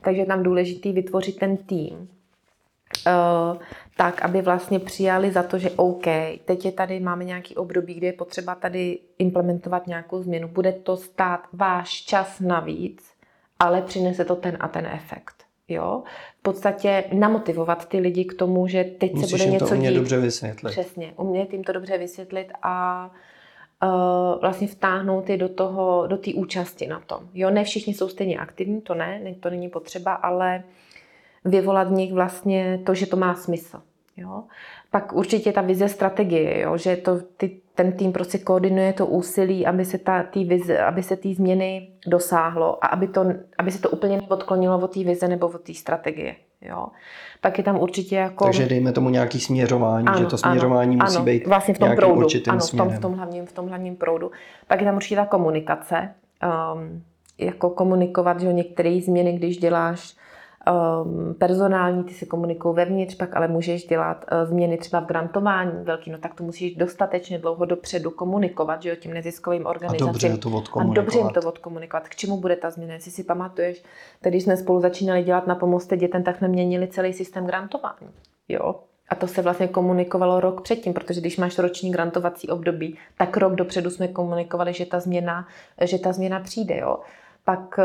[0.00, 2.08] Takže je tam důležitý vytvořit ten tým,
[3.06, 3.62] uh,
[3.96, 6.04] tak, aby vlastně přijali za to, že OK,
[6.44, 10.48] teď je tady, máme nějaký období, kde je potřeba tady implementovat nějakou změnu.
[10.48, 13.04] Bude to stát váš čas navíc,
[13.58, 15.34] ale přinese to ten a ten efekt.
[15.68, 16.02] Jo?
[16.38, 19.90] V podstatě namotivovat ty lidi k tomu, že teď Musíš se bude něco to umět
[19.90, 19.96] dít.
[19.96, 20.70] dobře vysvětlit.
[20.70, 23.12] Přesně, umět jim to dobře vysvětlit a uh,
[24.40, 27.20] vlastně vtáhnout je do toho, do té účasti na tom.
[27.34, 30.62] Jo, ne všichni jsou stejně aktivní, to ne, to není potřeba, ale
[31.44, 33.80] vyvolat v nich vlastně to, že to má smysl.
[34.16, 34.44] Jo?
[34.90, 36.76] Pak určitě ta vize strategie, jo?
[36.76, 41.02] že to, ty, ten tým prostě koordinuje to úsilí, aby se ta tý vize, aby
[41.02, 43.24] se ty změny dosáhlo a aby, to,
[43.58, 46.36] aby se to úplně odklonilo od té vize nebo od té strategie.
[46.60, 46.86] Jo?
[47.40, 48.44] Pak je tam určitě jako...
[48.44, 51.86] Takže dejme tomu nějaký směřování, že to směřování ano, musí ano, být vlastně v tom
[51.86, 54.30] nějakým proudu, určitým ano, v tom, v tom, hlavním, v tom hlavním proudu.
[54.66, 56.14] Pak je tam určitě ta komunikace,
[56.74, 57.02] um,
[57.38, 60.16] jako komunikovat, že některé změny, když děláš
[60.66, 65.84] um, personální, ty se komunikují vevnitř, pak ale můžeš dělat uh, změny třeba v grantování
[65.84, 70.06] velký, no tak to musíš dostatečně dlouho dopředu komunikovat, že jo, tím neziskovým organizacím.
[70.06, 70.94] dobře to A odkomunikovat.
[71.04, 72.08] dobře jim to odkomunikovat.
[72.08, 72.94] K čemu bude ta změna?
[72.94, 73.82] Jestli si pamatuješ,
[74.20, 78.10] když jsme spolu začínali dělat na pomozte dětem, tak jsme měnili celý systém grantování.
[78.48, 78.74] Jo?
[79.10, 83.54] A to se vlastně komunikovalo rok předtím, protože když máš roční grantovací období, tak rok
[83.54, 85.46] dopředu jsme komunikovali, že ta změna,
[85.80, 86.76] že ta změna přijde.
[86.78, 86.98] Jo?
[87.44, 87.84] Pak eh,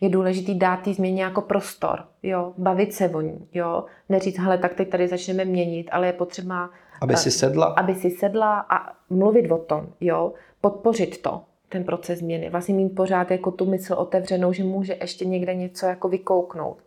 [0.00, 2.52] je důležitý dát té změně jako prostor, jo?
[2.58, 3.84] bavit se o ní, jo?
[4.08, 7.66] neříct, hele, tak teď tady začneme měnit, ale je potřeba Aby si sedla.
[7.66, 12.50] aby si sedla a mluvit o tom, jo, podpořit to, ten proces změny.
[12.50, 16.78] Vlastně mít pořád jako tu mysl otevřenou, že může ještě někde něco jako vykouknout.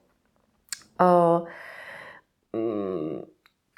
[1.02, 1.48] Uh,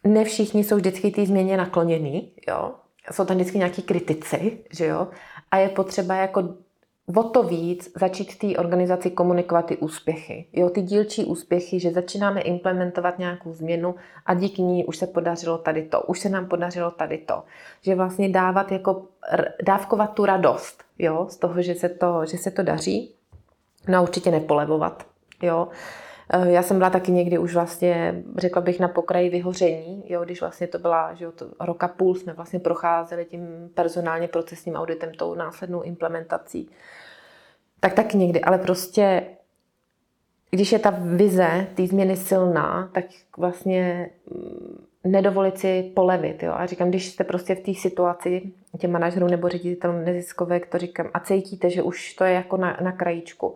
[0.03, 2.71] ne všichni jsou vždycky té změně naklonění, jo.
[3.11, 5.07] Jsou tam vždycky nějaký kritici, že jo.
[5.51, 6.43] A je potřeba jako
[7.07, 10.45] o to víc začít v té organizaci komunikovat ty úspěchy.
[10.53, 15.57] Jo, ty dílčí úspěchy, že začínáme implementovat nějakou změnu a díky ní už se podařilo
[15.57, 17.43] tady to, už se nám podařilo tady to.
[17.81, 19.05] Že vlastně dávat jako,
[19.63, 23.15] dávkovat tu radost, jo, z toho, že se to, že se to daří.
[23.87, 25.05] No a určitě nepolevovat,
[25.41, 25.67] jo.
[25.71, 26.12] Eh,
[26.43, 30.67] Já jsem byla taky někdy už vlastně, řekla bych, na pokraji vyhoření, jo, když vlastně
[30.67, 35.35] to byla, že jo, to roka půl jsme vlastně procházeli tím personálně procesním auditem, tou
[35.35, 36.69] následnou implementací.
[37.79, 39.23] Tak taky někdy, ale prostě
[40.55, 43.05] když je ta vize té změny silná, tak
[43.37, 46.43] vlastně mm, nedovolit si polevit.
[46.43, 46.53] Jo?
[46.55, 51.09] A říkám, když jste prostě v té situaci, těm manažerům nebo ředitelům neziskové, to říkám,
[51.13, 53.55] a cítíte, že už to je jako na, na krajíčku,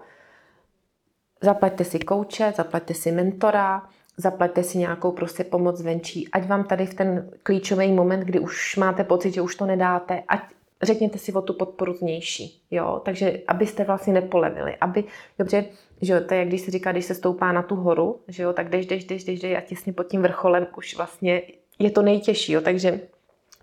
[1.41, 3.81] zaplaťte si kouče, zaplaťte si mentora,
[4.17, 8.75] zaplaťte si nějakou prostě pomoc zvenčí, ať vám tady v ten klíčový moment, kdy už
[8.75, 10.41] máte pocit, že už to nedáte, ať
[10.81, 15.03] řekněte si o tu podporu znější, jo, takže abyste vlastně nepolevili, aby,
[15.39, 15.65] dobře,
[16.01, 18.53] že jo, to je když se říká, když se stoupá na tu horu, že jo,
[18.53, 21.41] tak jdeš, jdeš, jdeš, jdeš, jdeš a těsně pod tím vrcholem už vlastně
[21.79, 22.99] je to nejtěžší, jo, takže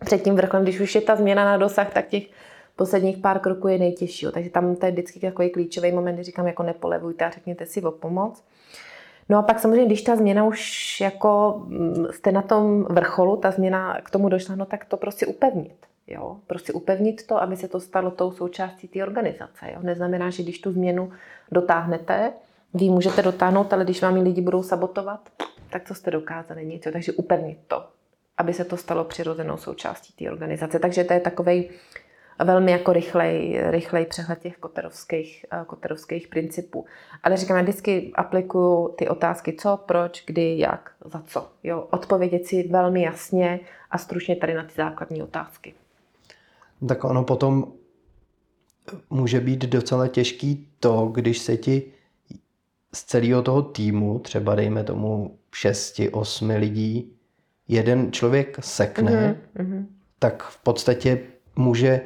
[0.04, 2.24] před tím vrcholem, když už je ta změna na dosah, tak těch
[2.76, 6.46] posledních pár kroků je nejtěžší, takže tam to je vždycky takový klíčový moment, kdy říkám,
[6.46, 8.44] jako nepolevujte a řekněte si o pomoc.
[9.28, 13.50] No a pak samozřejmě, když ta změna už jako mm, jste na tom vrcholu, ta
[13.50, 15.76] změna k tomu došla, no tak to prostě upevnit.
[16.06, 16.36] Jo?
[16.46, 19.66] Prostě upevnit to, aby se to stalo tou součástí té organizace.
[19.72, 19.78] Jo?
[19.82, 21.12] Neznamená, že když tu změnu
[21.52, 22.32] dotáhnete,
[22.74, 25.20] vy můžete dotáhnout, ale když vám lidi budou sabotovat,
[25.70, 26.66] tak co jste dokázali?
[26.66, 26.86] Nic.
[26.86, 26.92] Jo?
[26.92, 27.84] Takže upevnit to,
[28.36, 30.78] aby se to stalo přirozenou součástí té organizace.
[30.78, 31.70] Takže to je takový
[32.38, 36.84] velmi jako rychlej, rychlej přehled těch koterovských, eh, koterovských principů.
[37.22, 41.48] Ale říkám, já vždycky aplikuju ty otázky co, proč, kdy, jak, za co.
[41.62, 41.88] Jo?
[41.90, 45.74] Odpovědět si velmi jasně a stručně tady na ty základní otázky.
[46.88, 47.72] Tak ono potom
[49.10, 51.82] může být docela těžký to, když se ti
[52.94, 57.12] z celého toho týmu, třeba dejme tomu 6-8 lidí,
[57.68, 59.86] jeden člověk sekne, Mm-hmm.
[60.18, 61.20] tak v podstatě
[61.56, 62.00] může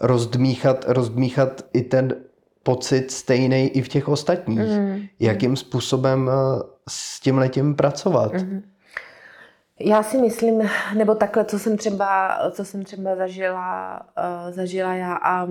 [0.00, 2.14] rozdmíchat, rozdmíchat i ten
[2.62, 4.58] pocit stejný i v těch ostatních.
[4.58, 5.02] Mm.
[5.20, 8.32] Jakým způsobem eh, s tím letím pracovat?
[8.32, 8.62] Mm-hmm.
[9.80, 15.14] Já si myslím, nebo takhle, co jsem třeba, co jsem třeba zažila, uh, zažila já
[15.14, 15.46] a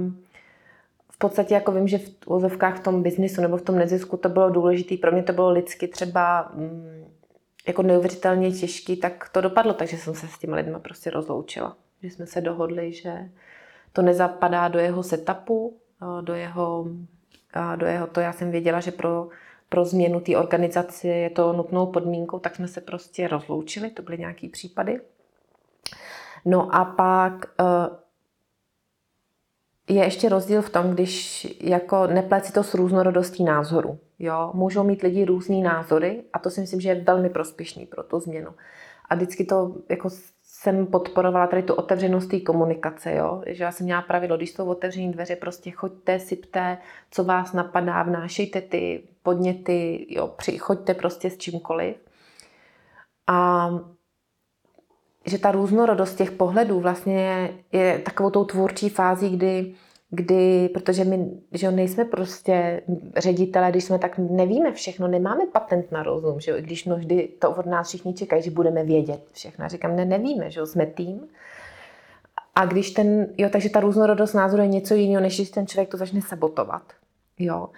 [1.11, 4.29] v podstatě jako vím, že v úzovkách v tom biznisu nebo v tom nezisku to
[4.29, 7.05] bylo důležité, pro mě to bylo lidsky třeba mm,
[7.67, 11.77] jako neuvěřitelně těžký, tak to dopadlo, takže jsem se s těmi lidmi prostě rozloučila.
[12.03, 13.29] Že jsme se dohodli, že
[13.95, 16.87] to nezapadá do jeho setupu, eh, do jeho,
[17.55, 19.29] eh, do jeho to já jsem věděla, že pro
[19.69, 24.17] pro změnu té organizace je to nutnou podmínkou, tak jsme se prostě rozloučili, to byly
[24.17, 25.01] nějaké případy.
[26.45, 27.89] No a pak eh,
[29.93, 33.99] je ještě rozdíl v tom, když jako neplet si to s různorodostí názoru.
[34.19, 34.51] Jo?
[34.53, 38.19] Můžou mít lidi různý názory a to si myslím, že je velmi prospěšný pro tu
[38.19, 38.51] změnu.
[39.09, 40.09] A vždycky to jako
[40.65, 43.43] jsem podporovala tady tu otevřenost té komunikace, jo?
[43.47, 46.77] že já jsem měla pravidlo, když jsou otevřené dveře, prostě choďte, sypte,
[47.11, 50.35] co vás napadá, vnášejte ty podněty, jo?
[50.59, 51.95] choďte prostě s čímkoliv.
[53.27, 53.69] A
[55.25, 59.75] že ta různorodost těch pohledů vlastně je takovou tou tvůrčí fází, kdy,
[60.09, 62.81] kdy protože my že nejsme prostě
[63.17, 66.57] ředitelé, když jsme tak nevíme všechno, nemáme patent na rozum, že jo?
[66.57, 69.69] i když mnohdy to od nás všichni čekají, že budeme vědět všechno.
[69.69, 70.65] říkám, ne, nevíme, že jo?
[70.65, 71.27] jsme tým.
[72.55, 75.89] A když ten, jo, takže ta různorodost názoru je něco jiného, než když ten člověk
[75.89, 76.93] to začne sabotovat.
[77.39, 77.69] Jo.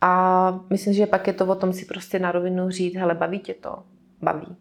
[0.00, 3.38] A myslím, že pak je to o tom si prostě na rovinu říct, hele, baví
[3.38, 3.82] tě to?
[4.22, 4.56] Baví.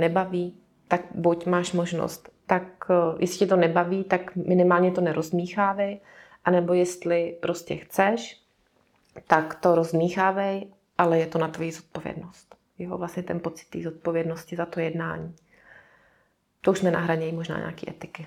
[0.00, 0.54] Nebaví?
[0.88, 6.00] tak buď máš možnost, tak eh, jestli tě to nebaví, tak minimálně to nerozmíchávej,
[6.44, 8.42] anebo jestli prostě chceš,
[9.26, 10.66] tak to rozmíchávej,
[10.98, 12.54] ale je to na tvoji zodpovědnost.
[12.78, 15.34] Jo, vlastně ten pocit té zodpovědnosti za to jednání.
[16.60, 18.26] To už jsme na hraně možná nějaké etiky.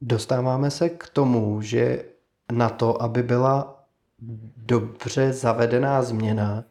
[0.00, 2.04] Dostáváme se k tomu, že
[2.52, 3.84] na to, aby byla
[4.56, 6.64] dobře zavedená změna,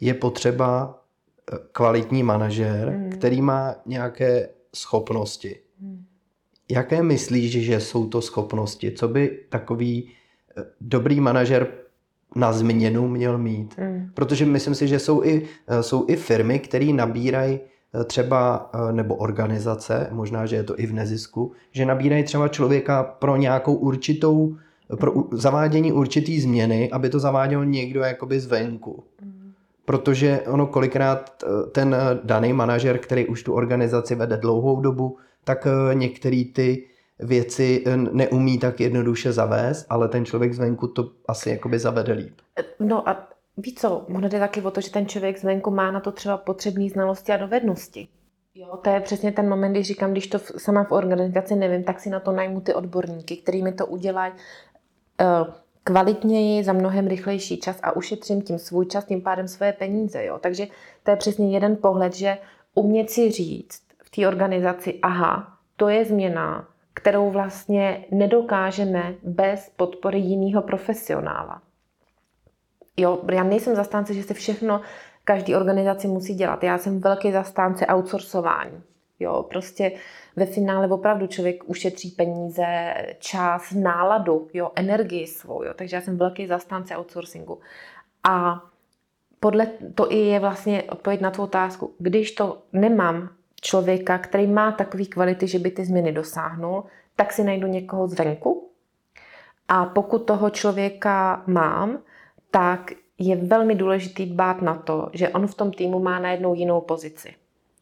[0.00, 1.02] je potřeba
[1.72, 3.12] kvalitní manažer, hmm.
[3.12, 5.60] který má nějaké schopnosti.
[5.80, 6.04] Hmm.
[6.70, 8.92] Jaké myslíš, že jsou to schopnosti?
[8.92, 10.10] Co by takový
[10.58, 11.66] eh, dobrý manažer
[12.36, 13.74] na změnu měl mít?
[13.78, 14.10] Hmm.
[14.14, 19.14] Protože myslím si, že jsou i, eh, jsou i firmy, které nabírají eh, třeba, nebo
[19.14, 24.56] organizace, možná, že je to i v nezisku, že nabírají třeba člověka pro nějakou určitou,
[24.96, 29.04] pro zavádění určitý změny, aby to zaváděl někdo jakoby zvenku.
[29.22, 29.34] Hmm
[29.84, 35.16] protože ono kolikrát ten daný manažer, který už tu organizaci vede dlouhou dobu,
[35.48, 36.84] tak eh, některé ty
[37.18, 42.34] věci neumí tak jednoduše zavést, ale ten člověk zvenku to asi jakoby zavede líp.
[42.80, 46.00] No a víš co, ono jde taky o to, že ten člověk zvenku má na
[46.00, 48.08] to třeba potřebné znalosti a dovednosti.
[48.54, 52.00] Jo, to je přesně ten moment, když říkám, když to sama v organizaci nevím, tak
[52.00, 54.32] si na to najmu ty odborníky, který mi to udělají
[55.84, 60.24] kvalitněji, za mnohem rychlejší čas a ušetřím tím svůj čas, tím pádem své peníze.
[60.24, 60.38] Jo?
[60.38, 60.66] Takže
[61.02, 62.38] to je přesně jeden pohled, že
[62.74, 63.87] umět si říct
[64.18, 71.62] té organizaci, aha, to je změna, kterou vlastně nedokážeme bez podpory jiného profesionála.
[72.96, 74.80] Jo, já nejsem zastánce, že se všechno
[75.24, 76.64] každý organizaci musí dělat.
[76.64, 78.82] Já jsem velký zastánce outsourcování.
[79.20, 79.92] Jo, prostě
[80.36, 85.62] ve finále opravdu člověk ušetří peníze, čas, náladu, jo, energii svou.
[85.62, 85.74] Jo.
[85.74, 87.60] Takže já jsem velký zastánce outsourcingu.
[88.28, 88.62] A
[89.40, 91.94] podle to i je vlastně odpověď na tvou otázku.
[91.98, 96.84] Když to nemám člověka, který má takové kvality, že by ty změny dosáhnul,
[97.16, 98.70] tak si najdu někoho zvenku.
[99.68, 101.98] A pokud toho člověka mám,
[102.50, 106.80] tak je velmi důležitý dbát na to, že on v tom týmu má najednou jinou
[106.80, 107.34] pozici.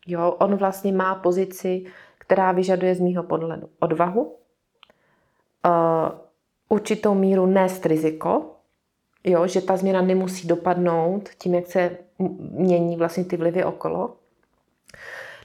[0.06, 1.84] Jo, on vlastně má pozici,
[2.18, 4.32] která vyžaduje z mýho podhledu odvahu, uh,
[6.68, 8.56] určitou míru nést riziko,
[9.24, 11.98] jo, že ta změna nemusí dopadnout tím, jak se
[12.38, 14.16] mění vlastně ty vlivy okolo.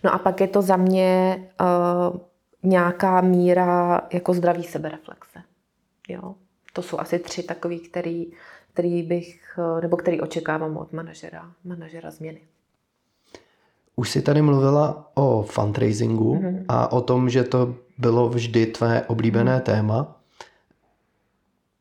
[0.03, 2.19] No a pak je to za mě uh,
[2.63, 5.39] nějaká míra jako zdravý sebereflexe.
[6.07, 6.35] Jo.
[6.73, 8.31] To jsou asi tři takový, který,
[8.73, 12.41] který bych, nebo který očekávám od manažera, manažera změny.
[13.95, 16.65] Už jsi tady mluvila o fundraisingu mm-hmm.
[16.67, 19.63] a o tom, že to bylo vždy tvé oblíbené mm-hmm.
[19.63, 20.15] téma.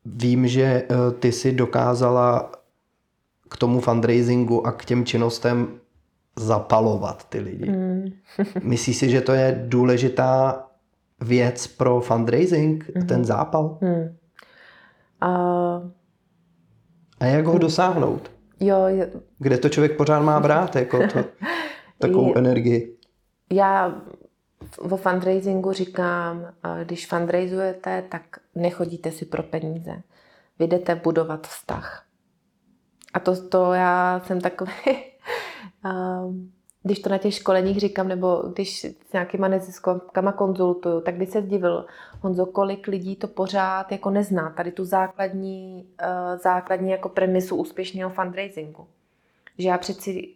[0.04, 0.86] Vím, že eh,
[1.18, 2.52] ty si dokázala
[3.48, 5.80] k tomu fundraisingu a k těm činnostem
[6.40, 7.70] zapalovat ty lidi.
[7.70, 8.12] Mm.
[8.62, 10.66] Myslíš si, že to je důležitá
[11.20, 13.06] věc pro fundraising, mm-hmm.
[13.06, 13.78] ten zápal?
[13.80, 14.16] Mm.
[15.22, 15.90] Uh,
[17.20, 18.30] a jak ho dosáhnout?
[18.60, 19.06] Jo, jo.
[19.38, 20.76] Kde to člověk pořád má brát?
[20.76, 21.24] Jako to?
[21.98, 22.96] takovou energii?
[23.52, 23.94] Já
[24.82, 26.46] vo fundraisingu říkám,
[26.84, 28.22] když fundraizujete, tak
[28.54, 30.02] nechodíte si pro peníze.
[30.58, 32.04] Vy jdete budovat vztah.
[33.14, 34.72] A to, to já jsem takový,
[36.82, 41.42] když to na těch školeních říkám, nebo když s nějakýma neziskovkama konzultuju, tak by se
[41.42, 41.86] zdivil,
[42.20, 45.88] Honzo, kolik lidí to pořád jako nezná, tady tu základní,
[46.42, 48.86] základní jako premisu úspěšného fundraisingu.
[49.58, 50.28] Že já přeci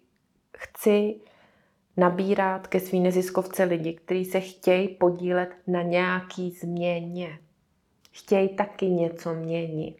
[0.57, 1.21] chci
[1.97, 7.39] nabírat ke svý neziskovce lidi, kteří se chtějí podílet na nějaký změně.
[8.13, 9.99] Chtějí taky něco měnit.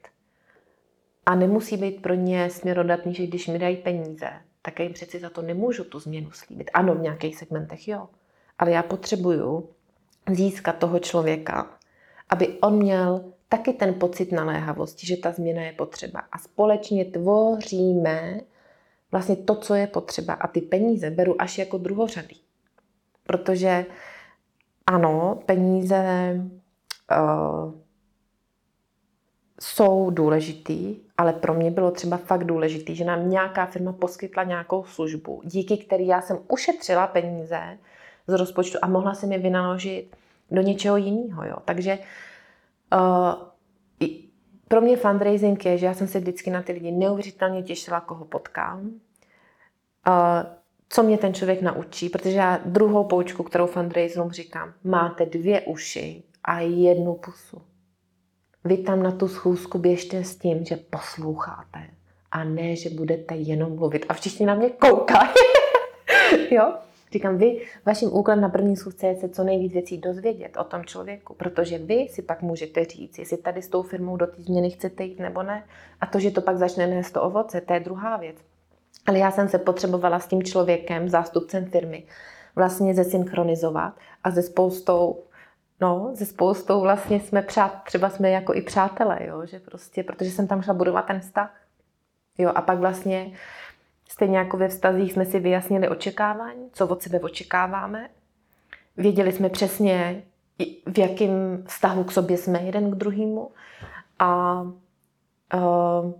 [1.27, 4.31] A nemusí být pro ně směrodatný, že když mi dají peníze,
[4.67, 6.71] tak já jim přeci za to nemůžu tu změnu slíbit.
[6.75, 8.09] Ano, v nějakých segmentech jo.
[8.59, 9.69] Ale já potřebuju
[10.33, 11.71] získat toho člověka,
[12.29, 16.23] aby on měl taky ten pocit naléhavosti, že ta změna je potřeba.
[16.33, 18.41] A společně tvoříme
[19.13, 20.35] vlastně to, co je potřeba.
[20.35, 22.41] A ty peníze beru až jako druhořadý.
[23.27, 23.87] Protože
[24.87, 26.35] ano, peníze
[27.11, 27.75] uh,
[29.61, 34.85] jsou důležitý, ale pro mě bylo třeba fakt důležitý, že nám nějaká firma poskytla nějakou
[34.85, 37.79] službu, díky který já jsem ušetřila peníze
[38.27, 40.17] z rozpočtu a mohla jsem je vynaložit
[40.51, 41.45] do něčeho jiného.
[41.45, 41.57] Jo.
[41.65, 41.99] Takže
[42.93, 44.09] uh,
[44.69, 48.25] pro mě fundraising je, že já jsem se vždycky na ty lidi neuvěřitelně těšila, koho
[48.25, 48.81] potkám.
[48.89, 50.51] Uh,
[50.89, 56.23] co mě ten člověk naučí, protože já druhou poučku, kterou fundraiserům říkám, máte dvě uši
[56.45, 57.63] a jednu pusu.
[58.65, 61.79] Vy tam na tu schůzku běžte s tím, že posloucháte
[62.33, 64.07] a ne, že budete jenom mluvit.
[64.09, 65.29] A všichni na mě koukají.
[66.51, 66.75] jo?
[67.13, 70.85] Říkám, vy, vaším úkolem na první schůzce je se co nejvíc věcí dozvědět o tom
[70.85, 74.71] člověku, protože vy si pak můžete říct, jestli tady s tou firmou do té změny
[74.71, 75.65] chcete jít nebo ne.
[76.01, 78.37] A to, že to pak začne nést to ovoce, to je druhá věc.
[79.07, 82.05] Ale já jsem se potřebovala s tím člověkem, zástupcem firmy,
[82.57, 85.24] vlastně zesynchronizovat a ze spoustou
[85.81, 90.31] No, ze spoustou vlastně jsme přát, třeba jsme jako i přátelé, jo, že prostě, protože
[90.31, 91.61] jsem tam šla budovat ten vztah.
[92.39, 93.33] Jo, a pak vlastně
[94.09, 98.09] stejně jako ve vztazích jsme si vyjasnili očekávání, co od sebe očekáváme.
[98.97, 100.23] Věděli jsme přesně,
[100.87, 103.51] v jakém vztahu k sobě jsme jeden k druhému.
[104.19, 104.63] A
[105.55, 106.13] uh,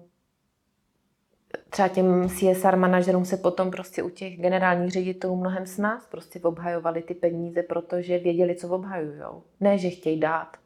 [1.75, 6.41] třeba těm CSR manažerům se potom prostě u těch generálních ředitelů mnohem s nás prostě
[6.41, 9.23] obhajovali ty peníze, protože věděli, co obhajují.
[9.61, 10.57] Ne, že chtějí dát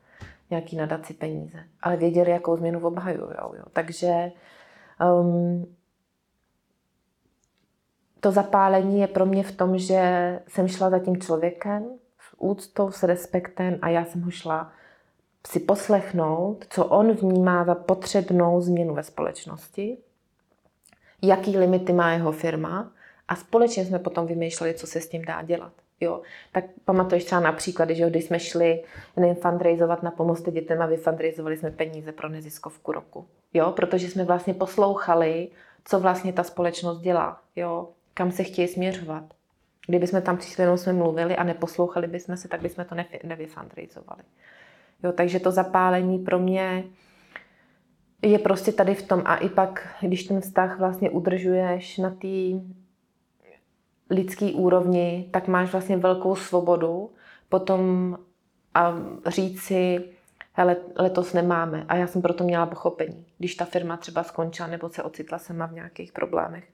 [0.50, 3.32] nějaký nadaci peníze, ale věděli, jakou změnu obhajují.
[3.72, 4.32] Takže
[5.20, 5.74] um,
[8.20, 11.84] to zapálení je pro mě v tom, že jsem šla za tím člověkem
[12.18, 14.72] s úctou, s respektem a já jsem ho šla
[15.46, 19.98] si poslechnout, co on vnímá za potřebnou změnu ve společnosti
[21.22, 22.92] jaký limity má jeho firma
[23.28, 25.72] a společně jsme potom vymýšleli, co se s tím dá dělat.
[26.00, 28.82] Jo, tak pamatuješ třeba například, že když jsme šli
[29.16, 33.26] nevím, fundraizovat na pomoc dětem a vyfundraizovali jsme peníze pro neziskovku roku.
[33.54, 35.48] Jo, protože jsme vlastně poslouchali,
[35.84, 39.24] co vlastně ta společnost dělá, jo, kam se chtějí směřovat.
[39.86, 44.22] Kdyby jsme tam přišli, jenom jsme mluvili a neposlouchali bychom se, tak bychom to nevyfundraizovali.
[45.02, 46.84] Jo, takže to zapálení pro mě
[48.22, 49.22] je prostě tady v tom.
[49.24, 52.28] A i pak, když ten vztah vlastně udržuješ na té
[54.10, 57.10] lidské úrovni, tak máš vlastně velkou svobodu
[57.48, 58.16] potom
[58.74, 58.94] a
[59.26, 60.04] říct si,
[60.52, 61.84] hele, letos nemáme.
[61.88, 65.66] A já jsem proto měla pochopení, když ta firma třeba skončila nebo se ocitla sama
[65.66, 66.64] v nějakých problémech.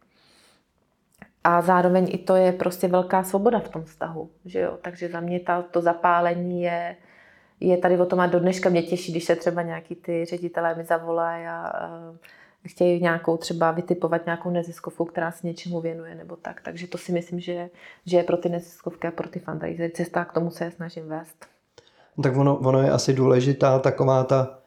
[1.45, 4.79] A zároveň i to je prostě velká svoboda v tom vztahu, že jo?
[4.83, 6.97] Takže za mě ta, to zapálení je,
[7.61, 10.75] je tady o tom a do dneška mě těší, když se třeba nějaký ty ředitelé
[10.75, 11.91] mi zavolají a, a
[12.67, 16.61] chtějí nějakou třeba vytipovat nějakou neziskovku, která se něčemu věnuje nebo tak.
[16.65, 17.71] Takže to si myslím, že,
[18.07, 21.09] že je pro ty neziskovky a pro ty fundraisery cesta, k tomu se je snažím
[21.09, 21.47] vést.
[22.23, 24.59] Tak ono, ono je asi důležitá taková ta,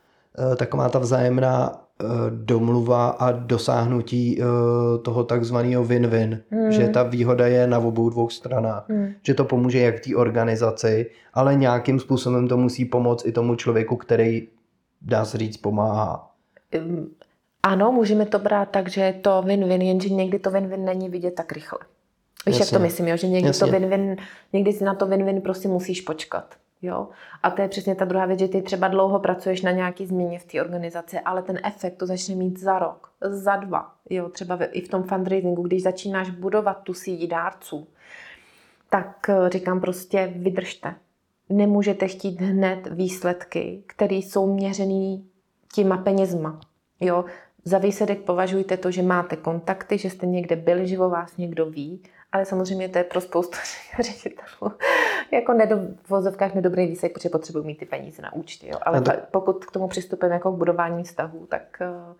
[0.54, 1.87] eh, taková ta vzájemná Eh,
[2.29, 4.43] domluva a dosáhnutí eh,
[5.01, 6.71] toho takzvaného win-win, hmm.
[6.71, 9.13] že ta výhoda je na obou dvou stranách, hmm.
[9.23, 13.95] že to pomůže jak té organizaci, ale nějakým způsobem to musí pomoct i tomu člověku,
[13.95, 14.47] který,
[15.01, 16.31] dá se říct, pomáhá.
[17.63, 21.31] Ano, můžeme to brát tak, že je to win-win, jenže někdy to win-win není vidět
[21.31, 21.79] tak rychle.
[22.45, 22.75] Víš, Jasně.
[22.75, 23.17] jak to myslím, jo?
[23.17, 23.67] že někdy Jasně.
[23.67, 24.17] to win-win,
[24.53, 26.55] někdy si na to win-win prostě musíš počkat.
[26.81, 27.07] Jo?
[27.43, 30.39] A to je přesně ta druhá věc, že ty třeba dlouho pracuješ na nějaký změně
[30.39, 33.95] v té organizaci, ale ten efekt to začne mít za rok, za dva.
[34.09, 34.29] Jo?
[34.29, 37.87] Třeba i v tom fundraisingu, když začínáš budovat tu síť dárců,
[38.89, 40.95] tak eh, říkám prostě vydržte.
[41.49, 45.29] Nemůžete chtít hned výsledky, které jsou měřený
[45.73, 46.59] těma penězma.
[46.99, 47.25] Jo?
[47.67, 51.65] Za výsledek považujte to, že máte kontakty, že jste někde byli, že o vás někdo
[51.65, 52.01] ví,
[52.32, 53.57] ale samozřejmě to je pro spoustu
[53.99, 54.72] ředitelů
[55.32, 58.68] jako nedo, v vozovkách nedobrý výsek, protože potřebují mít ty peníze na účty.
[58.68, 58.80] Jo.
[58.82, 59.11] Ale to...
[59.32, 62.13] pokud k tomu přistupujeme jako k budování vztahů, tak eh,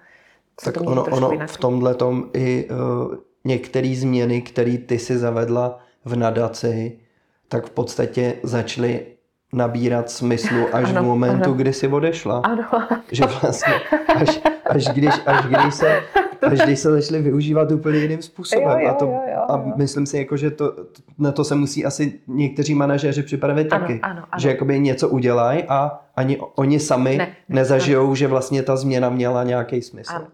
[0.64, 5.80] tak to ono, ono v tomhle tom i uh, některé změny, které ty si zavedla
[6.06, 7.00] v nadaci,
[7.48, 9.06] tak v podstatě začaly
[9.54, 11.54] nabírat smyslu až ano, v momentu, ano.
[11.54, 12.42] kdy si odešla.
[12.44, 12.64] Ano.
[13.12, 13.74] Že vlastně
[14.16, 16.02] až, až, když, až když se
[16.42, 18.70] až když se začaly využívat úplně jiným způsobem.
[18.70, 20.74] Jo, jo, a, to, jo, jo, a myslím si, jako, že to,
[21.18, 24.00] na to se musí asi někteří manažeři připravit ano, taky.
[24.02, 24.40] Ano, ano.
[24.40, 28.16] Že jakoby něco udělají a ani oni sami ne, ne, nezažijou, ano.
[28.16, 30.14] že vlastně ta změna měla nějaký smysl.
[30.16, 30.28] Ano.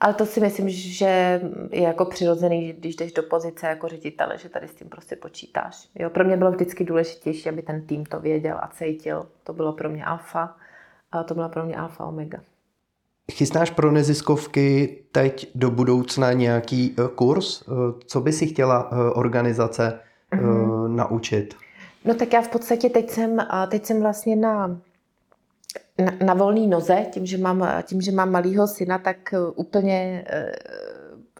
[0.00, 1.40] Ale to si myslím, že
[1.70, 5.88] je jako přirozený, když jdeš do pozice jako ředitele, že tady s tím prostě počítáš.
[5.94, 9.26] Jo, pro mě bylo vždycky důležitější, aby ten tým to věděl a cítil.
[9.44, 10.56] To bylo pro mě alfa.
[11.12, 12.38] A to byla pro mě alfa omega.
[13.32, 17.62] Chystáš pro neziskovky teď do budoucna nějaký uh, kurz?
[17.62, 17.74] Uh,
[18.06, 20.00] co by si chtěla uh, organizace
[20.32, 20.88] mm-hmm.
[20.96, 21.54] naučit?
[22.04, 23.38] No tak já v podstatě teď jsem,
[23.70, 24.80] teď jsem vlastně na,
[26.04, 30.24] na, na volné noze, tím že, mám, tím, že mám malýho syna, tak úplně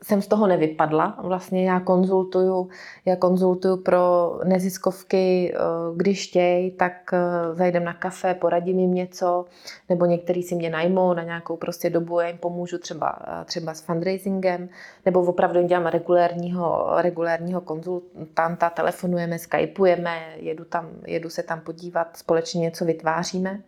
[0.02, 1.18] jsem z toho nevypadla.
[1.22, 2.68] Vlastně já konzultuju,
[3.04, 4.00] já konzultuju pro
[4.44, 5.58] neziskovky, eh,
[5.96, 7.18] když chtějí, tak eh,
[7.54, 9.44] zajdem na kafe, poradím jim něco,
[9.88, 13.74] nebo některý si mě najmou na nějakou prostě dobu, já jim pomůžu třeba, eh, třeba
[13.74, 14.68] s fundraisingem,
[15.06, 22.60] nebo opravdu dělám regulérního, regulérního konzultanta, telefonujeme, skypujeme, jedu, tam, jedu se tam podívat, společně
[22.60, 23.60] něco vytváříme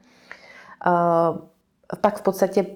[2.00, 2.66] pak v podstatě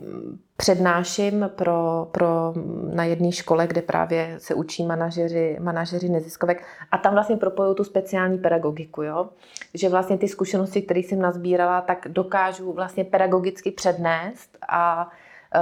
[0.56, 2.52] přednáším pro, pro,
[2.94, 7.84] na jedné škole, kde právě se učí manažeři, manažeři neziskovek a tam vlastně propojuju tu
[7.84, 9.28] speciální pedagogiku, jo?
[9.74, 15.10] že vlastně ty zkušenosti, které jsem nazbírala, tak dokážu vlastně pedagogicky přednést a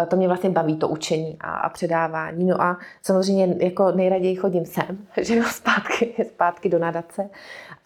[0.09, 2.45] to mě vlastně baví, to učení a, a předávání.
[2.45, 7.31] No a samozřejmě jako nejraději chodím sem, že jo, zpátky, zpátky do nadace.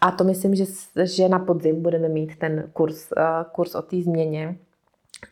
[0.01, 0.65] A to myslím, že,
[1.03, 4.57] že na podzim budeme mít ten kurz, e, kurz o té změně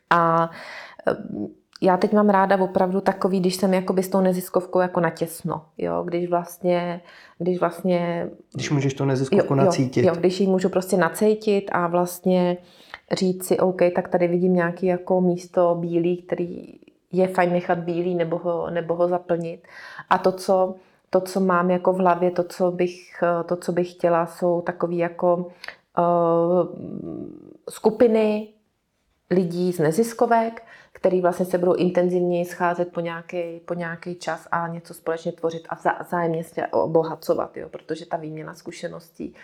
[0.10, 0.50] a
[1.08, 1.16] eh,
[1.82, 6.04] já teď mám ráda opravdu takový, když jsem jakoby s tou neziskovkou jako natěsno, jo,
[6.04, 7.02] když vlastně,
[7.38, 8.30] když vlastně...
[8.54, 10.06] Když můžeš tu neziskovku jo, nacítit.
[10.06, 12.58] Jo, jo, když ji můžu prostě nacítit a vlastně
[13.12, 16.80] říct si, OK, tak tady vidím nějaký jako místo bílý, který
[17.12, 19.68] je fajn nechat bílý nebo ho, nebo ho zaplnit.
[20.10, 20.76] A to, co,
[21.10, 24.96] to, co mám jako v hlavě, to, co bych, to, co bych chtěla, jsou takové
[24.96, 25.36] jako
[25.98, 26.76] uh,
[27.70, 28.48] skupiny
[29.32, 34.68] lidí z neziskovek, který vlastně se budou intenzivněji scházet po nějaký, po nějaký čas a
[34.68, 39.36] něco společně tvořit a vzájemně se obohacovat, jo, protože ta výměna zkušeností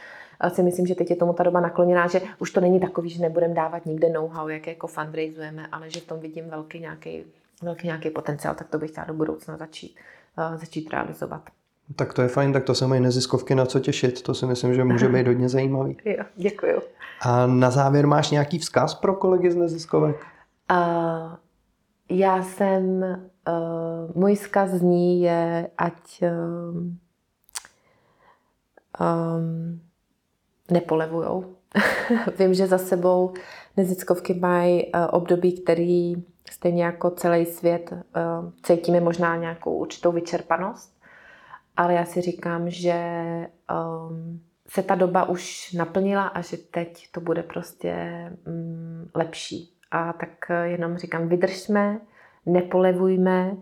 [0.49, 3.21] si myslím, že teď je tomu ta doba nakloněná, že už to není takový, že
[3.21, 7.23] nebudeme dávat nikde know-how, jak jako fundraizujeme, ale že v tom vidím velký nějaký,
[7.61, 9.95] velký nějaký potenciál, tak to bych chtěla do budoucna začít,
[10.37, 11.41] uh, začít realizovat.
[11.95, 14.21] Tak to je fajn, tak to se mají neziskovky na co těšit.
[14.21, 15.97] To si myslím, že může být hodně zajímavý.
[16.05, 16.81] Jo, děkuju.
[17.21, 20.25] A na závěr máš nějaký vzkaz pro kolegy z neziskovek?
[20.71, 21.35] Uh,
[22.09, 23.03] já jsem,
[23.47, 26.97] uh, můj vzkaz zní je, ať um,
[28.99, 29.81] um,
[30.71, 31.55] nepolevujou.
[32.39, 33.33] Vím, že za sebou
[33.77, 36.15] neziskovky mají uh, období, který
[36.51, 37.99] stejně jako celý svět uh,
[38.63, 41.01] cítíme možná nějakou určitou vyčerpanost
[41.77, 42.95] ale já si říkám, že
[44.07, 47.95] um, se ta doba už naplnila a že teď to bude prostě
[48.47, 49.73] um, lepší.
[49.91, 51.99] A tak jenom říkám, vydržme,
[52.45, 53.57] nepolevujme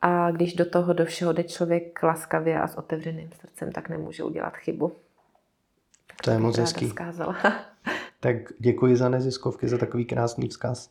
[0.00, 4.24] a když do toho do všeho jde člověk laskavě a s otevřeným srdcem, tak nemůže
[4.24, 4.92] udělat chybu.
[6.24, 6.92] To je moc hezký.
[8.20, 10.90] tak děkuji za neziskovky, za takový krásný vzkaz.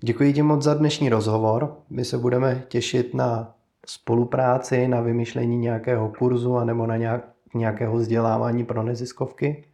[0.00, 1.76] Děkuji ti moc za dnešní rozhovor.
[1.90, 3.54] My se budeme těšit na
[3.86, 7.24] spolupráci, na vymyšlení nějakého kurzu anebo na nějak,
[7.54, 9.64] nějakého vzdělávání pro neziskovky?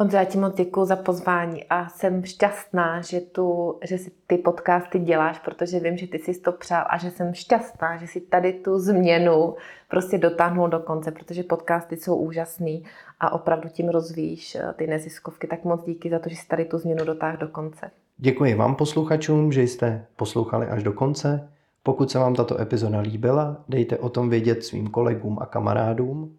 [0.00, 4.38] Honzo, já ti moc děkuji za pozvání a jsem šťastná, že, tu, že si ty
[4.38, 8.20] podcasty děláš, protože vím, že ty jsi to přál a že jsem šťastná, že si
[8.20, 9.54] tady tu změnu
[9.88, 12.84] prostě dotáhnul do konce, protože podcasty jsou úžasný
[13.20, 15.46] a opravdu tím rozvíjíš eh, ty neziskovky.
[15.46, 17.90] Tak moc díky za to, že jsi tady tu změnu dotáhl do konce.
[18.16, 21.48] Děkuji vám posluchačům, že jste poslouchali až do konce.
[21.82, 26.36] Pokud se vám tato epizoda líbila, dejte o tom vědět svým kolegům a kamarádům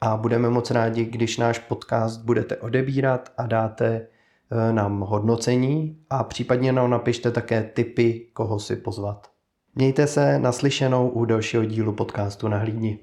[0.00, 4.06] a budeme moc rádi, když náš podcast budete odebírat a dáte
[4.50, 9.30] eh, nám hodnocení a případně nám napište také tipy, koho si pozvat.
[9.74, 12.98] Mějte se naslyšenou u dalšího dílu podcastu na hlídni.